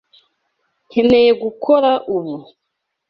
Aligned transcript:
Nkeneye 0.87 1.31
gukora 1.43 1.91
ubu. 2.15 2.37